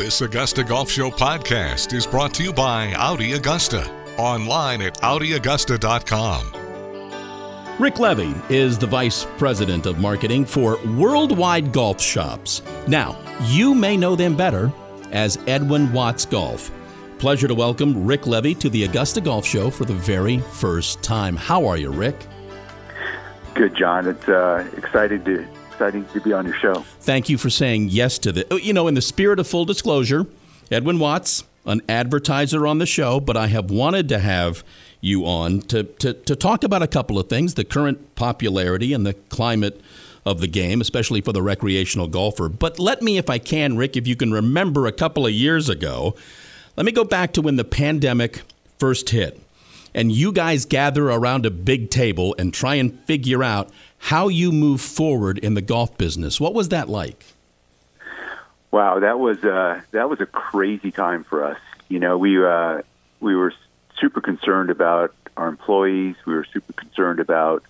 [0.00, 3.86] This Augusta Golf Show podcast is brought to you by Audi Augusta.
[4.16, 7.76] Online at AudiAugusta.com.
[7.78, 12.62] Rick Levy is the Vice President of Marketing for Worldwide Golf Shops.
[12.88, 14.72] Now, you may know them better
[15.12, 16.70] as Edwin Watts Golf.
[17.18, 21.36] Pleasure to welcome Rick Levy to the Augusta Golf Show for the very first time.
[21.36, 22.16] How are you, Rick?
[23.52, 24.08] Good, John.
[24.08, 25.46] It's uh, exciting to
[25.80, 26.74] exciting to be on your show.
[27.00, 28.60] Thank you for saying yes to the.
[28.62, 30.26] You know, in the spirit of full disclosure,
[30.70, 34.62] Edwin Watts, an advertiser on the show, but I have wanted to have
[35.00, 39.06] you on to, to, to talk about a couple of things the current popularity and
[39.06, 39.80] the climate
[40.26, 42.50] of the game, especially for the recreational golfer.
[42.50, 45.70] But let me, if I can, Rick, if you can remember a couple of years
[45.70, 46.14] ago,
[46.76, 48.42] let me go back to when the pandemic
[48.78, 49.40] first hit
[49.94, 54.52] and you guys gather around a big table and try and figure out how you
[54.52, 56.40] move forward in the golf business.
[56.40, 57.24] What was that like?
[58.70, 61.58] Wow, that was uh, that was a crazy time for us.
[61.88, 62.82] You know, we uh,
[63.18, 63.52] we were
[63.98, 66.16] super concerned about our employees.
[66.24, 67.64] We were super concerned about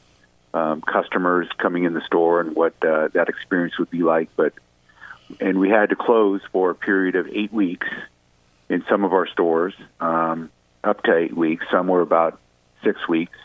[0.53, 4.29] um, customers coming in the store and what uh, that experience would be like.
[4.37, 4.53] But
[5.41, 7.89] and we had to close for a period of eight weeks
[8.69, 9.75] in some of our stores.
[10.01, 10.51] Um,
[10.83, 11.65] up to eight weeks.
[11.71, 12.41] Some were about
[12.83, 13.37] six weeks.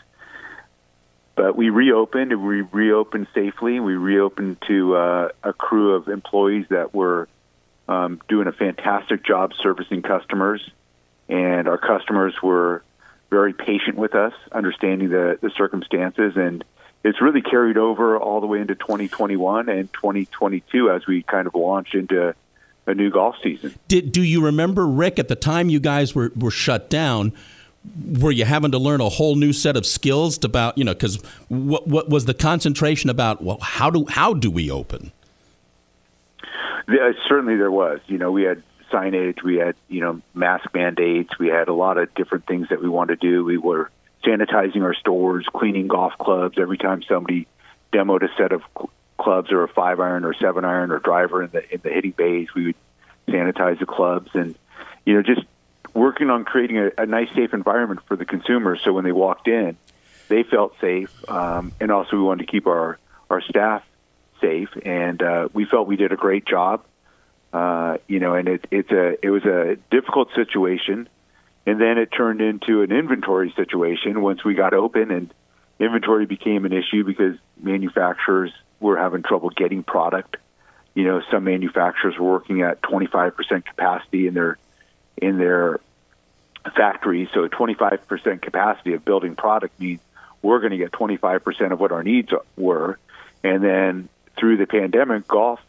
[1.34, 3.78] But we reopened, and we reopened safely.
[3.78, 7.28] We reopened to uh, a crew of employees that were
[7.88, 10.68] um, doing a fantastic job servicing customers,
[11.28, 12.82] and our customers were
[13.30, 16.64] very patient with us, understanding the, the circumstances, and
[17.04, 21.54] it's really carried over all the way into 2021 and 2022 as we kind of
[21.54, 22.34] launch into
[22.86, 23.74] a new golf season.
[23.88, 27.32] Did do you remember Rick at the time you guys were were shut down?
[28.18, 31.22] Were you having to learn a whole new set of skills about you know because
[31.48, 33.42] what what was the concentration about?
[33.42, 35.12] Well, how do how do we open?
[36.88, 38.00] Yeah, uh, certainly there was.
[38.06, 38.62] You know, we had
[38.92, 42.80] signage, we had you know mask mandates, we had a lot of different things that
[42.80, 43.44] we wanted to do.
[43.44, 43.90] We were
[44.24, 47.46] sanitizing our stores, cleaning golf clubs every time somebody
[47.92, 48.62] demoed a set of
[49.26, 52.12] clubs or a five iron or seven iron or driver in the in the hitting
[52.12, 52.46] bays.
[52.54, 52.76] We would
[53.26, 54.54] sanitize the clubs and
[55.04, 55.44] you know just
[55.94, 59.48] working on creating a, a nice safe environment for the consumers so when they walked
[59.48, 59.76] in
[60.28, 61.10] they felt safe.
[61.28, 63.82] Um, and also we wanted to keep our our staff
[64.40, 64.68] safe.
[64.84, 66.84] And uh, we felt we did a great job.
[67.52, 71.08] Uh, you know and it, it's a it was a difficult situation.
[71.66, 75.34] And then it turned into an inventory situation once we got open and
[75.80, 80.36] inventory became an issue because manufacturers were having trouble getting product.
[80.94, 84.58] You know, some manufacturers were working at 25% capacity in their
[85.16, 85.80] in their
[86.74, 87.28] factories.
[87.32, 90.00] So, 25% capacity of building product means
[90.42, 92.98] we're going to get 25% of what our needs were.
[93.42, 95.60] And then through the pandemic, golf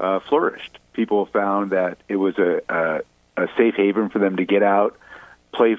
[0.00, 0.78] uh, flourished.
[0.92, 3.00] People found that it was a, a,
[3.36, 4.98] a safe haven for them to get out,
[5.52, 5.76] play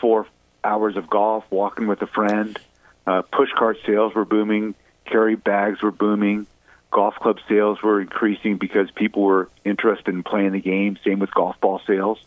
[0.00, 0.26] four
[0.62, 2.58] hours of golf, walking with a friend.
[3.06, 4.74] Uh, push cart sales were booming
[5.04, 6.46] carry bags were booming.
[6.90, 10.96] Golf club sales were increasing because people were interested in playing the game.
[11.04, 12.24] Same with golf ball sales.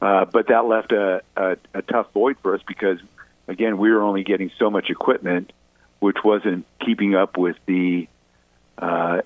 [0.00, 2.98] Uh, but that left a, a, a tough void for us because,
[3.48, 5.52] again, we were only getting so much equipment,
[5.98, 8.06] which wasn't keeping up with the
[8.78, 9.22] uh,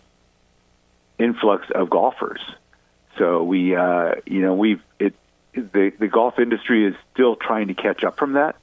[1.18, 2.40] influx of golfers.
[3.18, 5.14] So we, uh, you know, we've it.
[5.52, 8.54] The the golf industry is still trying to catch up from that.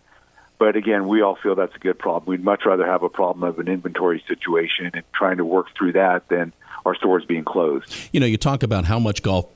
[0.60, 2.30] But again, we all feel that's a good problem.
[2.30, 5.94] We'd much rather have a problem of an inventory situation and trying to work through
[5.94, 6.52] that than
[6.86, 7.94] our stores being closed.
[8.12, 9.48] You know, you talk about how much golf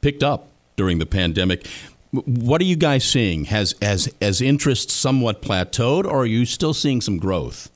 [0.00, 1.66] picked up during the pandemic.
[2.12, 3.44] What are you guys seeing?
[3.46, 7.70] Has has has interest somewhat plateaued, or are you still seeing some growth?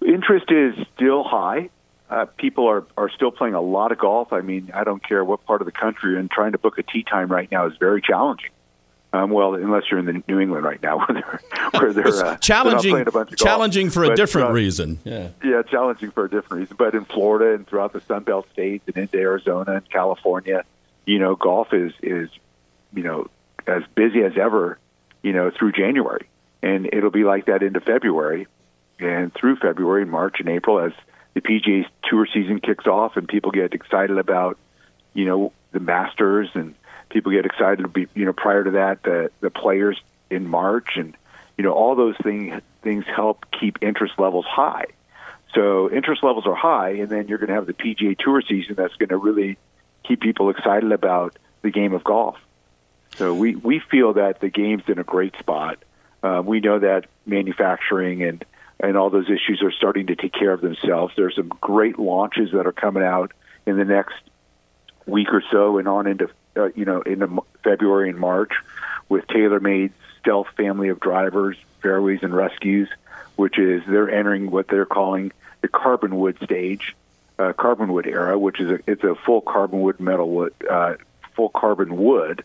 [0.00, 1.70] Interest is still high.
[2.10, 4.32] Uh, people are, are still playing a lot of golf.
[4.32, 6.28] I mean, I don't care what part of the country you're in.
[6.28, 8.50] Trying to book a tee time right now is very challenging.
[9.14, 12.36] Um, well, unless you're in the New England right now, where they're where they're uh,
[12.38, 13.94] challenging, they're challenging golf.
[13.94, 14.98] for a but, different uh, reason.
[15.04, 16.76] Yeah, yeah, challenging for a different reason.
[16.76, 20.64] But in Florida and throughout the Sun Belt states and into Arizona and California,
[21.06, 22.28] you know, golf is is
[22.92, 23.28] you know
[23.68, 24.78] as busy as ever,
[25.22, 26.28] you know, through January,
[26.60, 28.48] and it'll be like that into February,
[28.98, 30.92] and through February, March, and April as
[31.34, 34.58] the PGA Tour season kicks off and people get excited about,
[35.12, 36.74] you know, the Masters and
[37.14, 41.16] people get excited you know prior to that the the players in March and
[41.56, 44.86] you know all those things things help keep interest levels high.
[45.54, 48.74] So interest levels are high, and then you're going to have the PGA Tour season
[48.74, 49.56] that's going to really
[50.02, 52.36] keep people excited about the game of golf.
[53.16, 55.78] So we we feel that the game's in a great spot.
[56.22, 58.44] Uh, we know that manufacturing and
[58.80, 61.14] and all those issues are starting to take care of themselves.
[61.16, 63.32] There's some great launches that are coming out
[63.66, 64.16] in the next
[65.06, 68.52] week or so and on into uh, you know into February and March
[69.08, 72.88] with TaylorMade Stealth family of drivers, fairways and rescues,
[73.36, 76.96] which is they're entering what they're calling the carbon wood stage,
[77.38, 80.94] uh, carbon wood era, which is a, it's a full carbon wood metal wood, uh,
[81.34, 82.44] full carbon wood.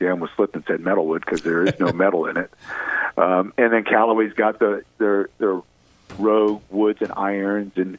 [0.00, 2.50] Yeah, I almost slipped and said metal wood because there is no metal in it.
[3.16, 5.60] Um, and then Callaway's got the their their
[6.18, 7.98] Rogue woods and irons, and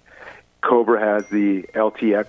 [0.61, 2.27] Cobra has the LTX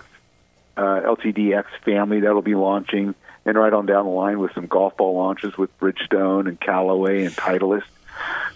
[0.77, 3.15] uh, LTDX family that'll be launching,
[3.45, 7.25] and right on down the line with some golf ball launches with Bridgestone and Callaway
[7.25, 7.83] and Titleist.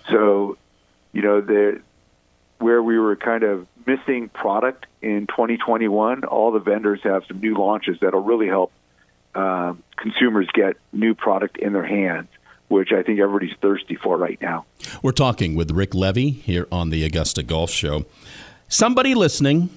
[0.09, 0.57] So,
[1.11, 1.79] you know,
[2.59, 7.55] where we were kind of missing product in 2021, all the vendors have some new
[7.55, 8.71] launches that'll really help
[9.33, 12.27] um, consumers get new product in their hands
[12.67, 14.65] which I think everybody's thirsty for right now.
[15.01, 18.05] We're talking with Rick Levy here on the Augusta Golf Show.
[18.67, 19.69] Somebody listening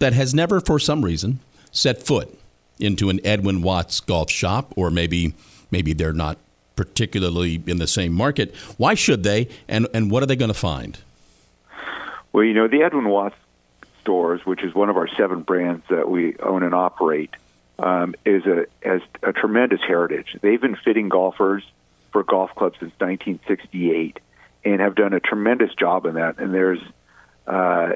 [0.00, 1.40] that has never, for some reason,
[1.74, 2.38] set foot
[2.78, 5.34] into an Edwin Watts golf shop, or maybe
[5.70, 6.38] maybe they're not
[6.76, 8.54] particularly in the same market.
[8.78, 10.98] Why should they, and and what are they going to find?
[12.32, 13.36] Well, you know, the Edwin Watts
[14.00, 17.30] stores, which is one of our seven brands that we own and operate,
[17.78, 20.36] um, is a has a tremendous heritage.
[20.40, 21.62] They've been fitting golfers
[22.12, 24.20] for golf clubs since 1968
[24.64, 26.38] and have done a tremendous job in that.
[26.38, 26.80] And there's
[27.46, 27.92] uh,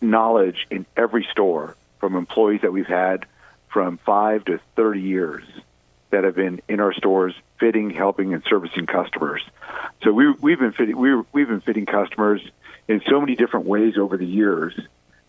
[0.00, 3.26] knowledge in every store from employees that we've had
[3.72, 5.44] from five to 30 years
[6.10, 9.42] that have been in our stores fitting, helping, and servicing customers.
[10.02, 12.40] So we, we've been fitting we, we've been fitting customers
[12.88, 14.74] in so many different ways over the years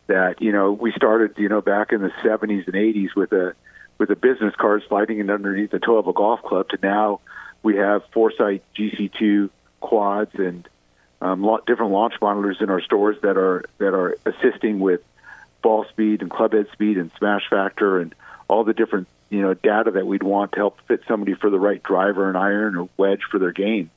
[0.07, 3.53] that you know we started you know back in the 70s and 80s with a
[3.97, 7.19] with a business card sliding in underneath the toe of a golf club to now
[7.61, 10.67] we have Foresight GC2 quads and
[11.21, 15.01] um, different launch monitors in our stores that are that are assisting with
[15.61, 18.13] ball speed and club head speed and smash factor and
[18.47, 21.59] all the different you know data that we'd want to help fit somebody for the
[21.59, 23.89] right driver and iron or wedge for their game.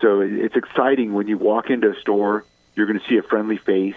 [0.00, 2.44] So it's exciting when you walk into a store,
[2.74, 3.96] you're going to see a friendly face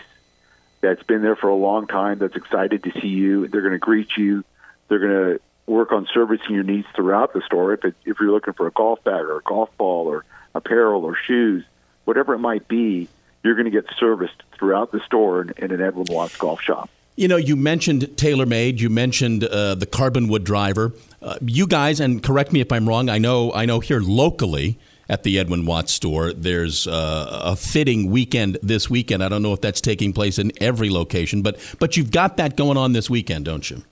[0.82, 3.48] that's been there for a long time that's excited to see you.
[3.48, 4.44] They're going to greet you.
[4.90, 7.74] They're going to work on servicing your needs throughout the store.
[7.74, 11.06] If it, if you're looking for a golf bag or a golf ball or apparel
[11.06, 11.64] or shoes,
[12.04, 13.08] whatever it might be,
[13.44, 16.90] you're going to get serviced throughout the store in, in an Edwin Watts golf shop.
[17.16, 18.80] You know, you mentioned TaylorMade.
[18.80, 20.94] You mentioned uh, the carbon wood driver.
[21.22, 23.10] Uh, you guys, and correct me if I'm wrong.
[23.10, 24.80] I know, I know here locally
[25.10, 29.24] at the Edwin Watts store, there's uh, a fitting weekend this weekend.
[29.24, 32.56] I don't know if that's taking place in every location, but but you've got that
[32.56, 33.84] going on this weekend, don't you?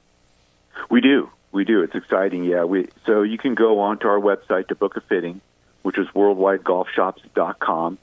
[0.90, 1.30] We do.
[1.52, 1.82] We do.
[1.82, 2.44] It's exciting.
[2.44, 2.64] Yeah.
[2.64, 5.42] We so you can go onto our website to book a fitting,
[5.84, 7.98] which is worldwidegolfshops.com,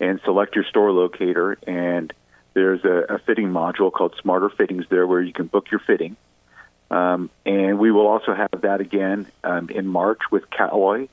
[0.00, 1.58] and select your store locator.
[1.66, 2.12] And
[2.54, 6.16] there's a, a fitting module called Smarter Fittings there, where you can book your fitting.
[6.90, 11.08] Um, and we will also have that again um, in March with Callaway,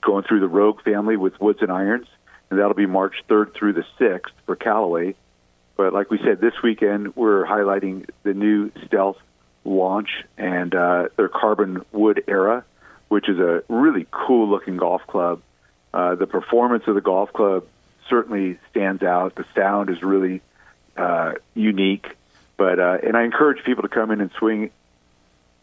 [0.00, 2.06] going through the Rogue family with woods and irons,
[2.50, 5.14] and that'll be March 3rd through the 6th for Callaway.
[5.76, 9.18] But like we said, this weekend we're highlighting the new Stealth
[9.64, 12.64] launch and uh, their carbon wood era,
[13.08, 15.42] which is a really cool looking golf club.
[15.92, 17.66] Uh, the performance of the golf club
[18.08, 19.34] certainly stands out.
[19.34, 20.42] The sound is really
[20.96, 22.06] uh, unique,
[22.56, 24.70] but uh, and I encourage people to come in and swing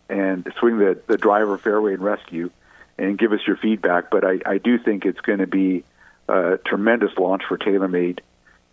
[0.09, 2.51] and swing the the driver fairway and rescue
[2.97, 4.12] and give us your feedback.
[4.12, 5.83] But I, I do think it's going to be
[6.27, 8.19] a tremendous launch for TaylorMade.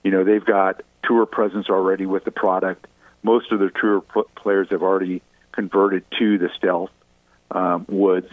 [0.04, 2.86] You know, they've got tour presence already with the product
[3.22, 4.00] most of their tour
[4.36, 5.22] players have already
[5.52, 6.90] converted to the stealth
[7.50, 8.30] um, woods,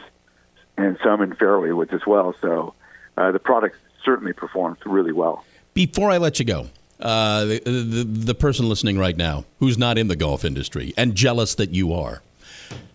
[0.78, 2.36] and some in fairway woods as well.
[2.42, 2.74] So
[3.18, 3.78] uh, the product
[4.08, 5.44] certainly performed really well.
[5.74, 6.68] Before I let you go,
[7.00, 11.14] uh, the, the, the person listening right now who's not in the golf industry and
[11.14, 12.22] jealous that you are,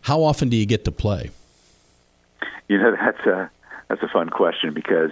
[0.00, 1.30] how often do you get to play?
[2.68, 3.50] You know that's a
[3.88, 5.10] that's a fun question because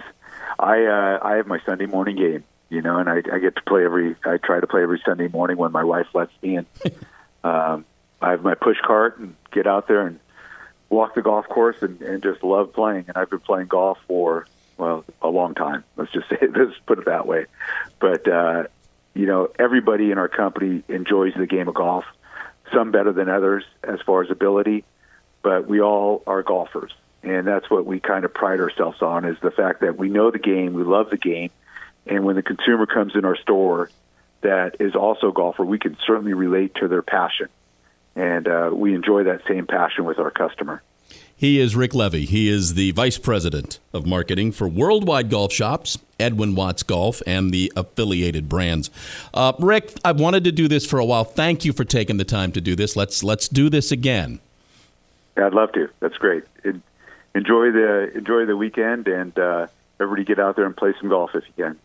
[0.59, 3.61] I uh, I have my Sunday morning game you know, and I, I get to
[3.67, 4.15] play every.
[4.23, 6.65] I try to play every Sunday morning when my wife lets me in.
[7.43, 7.83] um,
[8.21, 10.21] I have my push cart and get out there and
[10.89, 13.05] walk the golf course and, and just love playing.
[13.09, 14.47] And I've been playing golf for
[14.81, 15.83] well a long time.
[15.95, 17.45] Let's just say let's put it that way.
[17.99, 18.63] But uh,
[19.13, 22.05] you know, everybody in our company enjoys the game of golf.
[22.73, 24.85] Some better than others as far as ability,
[25.41, 29.37] but we all are golfers, and that's what we kind of pride ourselves on is
[29.41, 31.49] the fact that we know the game, we love the game,
[32.05, 33.89] and when the consumer comes in our store
[34.41, 37.47] that is also a golfer, we can certainly relate to their passion.
[38.15, 40.81] And uh, we enjoy that same passion with our customer.
[41.41, 42.25] He is Rick Levy.
[42.25, 47.51] He is the Vice President of Marketing for Worldwide Golf Shops, Edwin Watts Golf, and
[47.51, 48.91] the affiliated brands.
[49.33, 51.23] Uh, Rick, I've wanted to do this for a while.
[51.23, 52.95] Thank you for taking the time to do this.
[52.95, 54.39] Let's let's do this again.
[55.35, 55.89] Yeah, I'd love to.
[55.99, 56.43] That's great.
[56.63, 59.65] Enjoy the enjoy the weekend, and uh,
[59.99, 61.79] everybody get out there and play some golf if you can.